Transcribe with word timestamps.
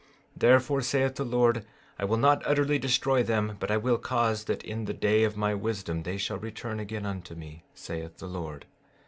15:16 0.01 0.07
Therefore, 0.39 0.81
saith 0.81 1.13
the 1.15 1.23
Lord: 1.23 1.63
I 1.99 2.05
will 2.05 2.17
not 2.17 2.41
utterly 2.43 2.79
destroy 2.79 3.21
them, 3.21 3.57
but 3.59 3.69
I 3.69 3.77
will 3.77 3.99
cause 3.99 4.45
that 4.45 4.63
in 4.65 4.85
the 4.85 4.95
day 4.95 5.23
of 5.25 5.37
my 5.37 5.53
wisdom 5.53 6.01
they 6.01 6.17
shall 6.17 6.39
return 6.39 6.79
again 6.79 7.05
unto 7.05 7.35
me, 7.35 7.65
saith 7.75 8.17
the 8.17 8.25
Lord. 8.25 8.65